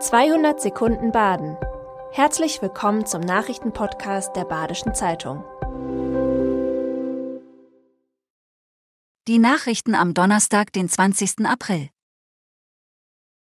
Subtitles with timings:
[0.00, 1.56] 200 Sekunden Baden.
[2.12, 5.42] Herzlich willkommen zum Nachrichtenpodcast der Badischen Zeitung.
[9.26, 11.44] Die Nachrichten am Donnerstag, den 20.
[11.46, 11.88] April.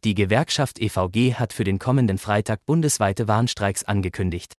[0.05, 4.53] Die Gewerkschaft EVG hat für den kommenden Freitag bundesweite Warnstreiks angekündigt.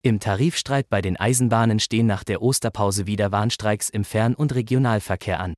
[0.00, 5.40] Im Tarifstreit bei den Eisenbahnen stehen nach der Osterpause wieder Warnstreiks im Fern- und Regionalverkehr
[5.40, 5.52] an.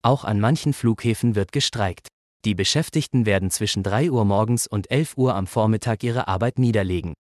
[0.00, 2.08] Auch an manchen Flughäfen wird gestreikt.
[2.44, 7.14] Die Beschäftigten werden zwischen 3 Uhr morgens und 11 Uhr am Vormittag ihre Arbeit niederlegen.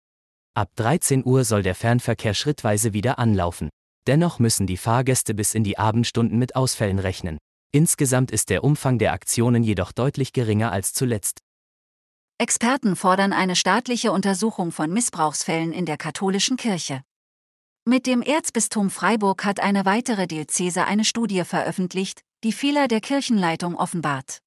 [0.55, 3.69] Ab 13 Uhr soll der Fernverkehr schrittweise wieder anlaufen.
[4.07, 7.37] Dennoch müssen die Fahrgäste bis in die Abendstunden mit Ausfällen rechnen.
[7.71, 11.39] Insgesamt ist der Umfang der Aktionen jedoch deutlich geringer als zuletzt.
[12.37, 17.01] Experten fordern eine staatliche Untersuchung von Missbrauchsfällen in der katholischen Kirche.
[17.85, 23.75] Mit dem Erzbistum Freiburg hat eine weitere Diözese eine Studie veröffentlicht, die Fehler der Kirchenleitung
[23.75, 24.39] offenbart.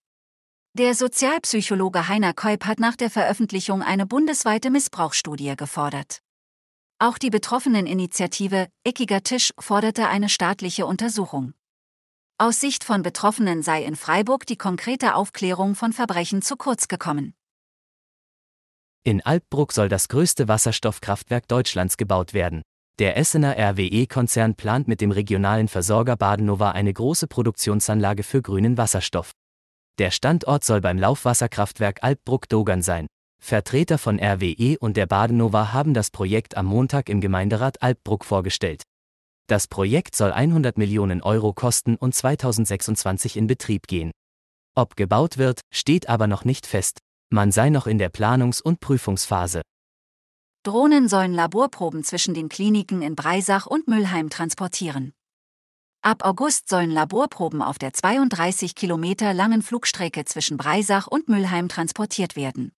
[0.74, 6.20] Der Sozialpsychologe Heiner Keup hat nach der Veröffentlichung eine bundesweite Missbrauchsstudie gefordert.
[6.98, 11.52] Auch die Betroffeneninitiative Eckiger Tisch forderte eine staatliche Untersuchung.
[12.38, 17.34] Aus Sicht von Betroffenen sei in Freiburg die konkrete Aufklärung von Verbrechen zu kurz gekommen.
[19.04, 22.62] In Alpbruck soll das größte Wasserstoffkraftwerk Deutschlands gebaut werden.
[22.98, 29.32] Der Essener RWE-Konzern plant mit dem regionalen Versorger Badenova eine große Produktionsanlage für grünen Wasserstoff.
[29.98, 33.06] Der Standort soll beim Laufwasserkraftwerk Alpbruck-Dogern sein.
[33.42, 38.82] Vertreter von RWE und der Badenova haben das Projekt am Montag im Gemeinderat Alpbruck vorgestellt.
[39.48, 44.12] Das Projekt soll 100 Millionen Euro kosten und 2026 in Betrieb gehen.
[44.74, 47.00] Ob gebaut wird, steht aber noch nicht fest.
[47.30, 49.62] Man sei noch in der Planungs- und Prüfungsphase.
[50.62, 55.12] Drohnen sollen Laborproben zwischen den Kliniken in Breisach und Mülheim transportieren.
[56.04, 62.34] Ab August sollen Laborproben auf der 32 Kilometer langen Flugstrecke zwischen Breisach und Mülheim transportiert
[62.34, 62.72] werden.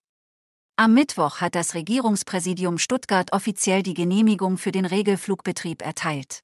[0.77, 6.40] Am Mittwoch hat das Regierungspräsidium Stuttgart offiziell die Genehmigung für den Regelflugbetrieb erteilt.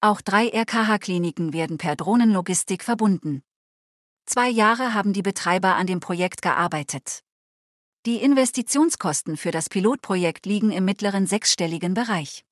[0.00, 3.44] Auch drei RKH-Kliniken werden per Drohnenlogistik verbunden.
[4.26, 7.20] Zwei Jahre haben die Betreiber an dem Projekt gearbeitet.
[8.06, 12.44] Die Investitionskosten für das Pilotprojekt liegen im mittleren sechsstelligen Bereich.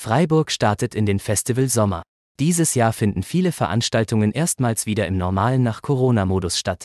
[0.00, 2.04] Freiburg startet in den Festival Sommer.
[2.38, 6.84] Dieses Jahr finden viele Veranstaltungen erstmals wieder im normalen nach Corona-Modus statt.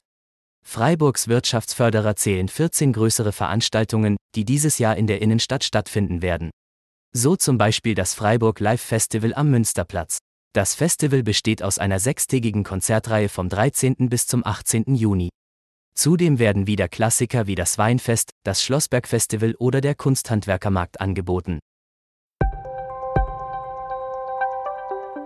[0.66, 6.50] Freiburgs Wirtschaftsförderer zählen 14 größere Veranstaltungen, die dieses Jahr in der Innenstadt stattfinden werden.
[7.12, 10.18] So zum Beispiel das Freiburg Live Festival am Münsterplatz.
[10.54, 14.10] Das Festival besteht aus einer sechstägigen Konzertreihe vom 13.
[14.10, 14.96] bis zum 18.
[14.96, 15.30] Juni.
[15.94, 21.60] Zudem werden wieder Klassiker wie das Weinfest, das Schlossberg Festival oder der Kunsthandwerkermarkt angeboten.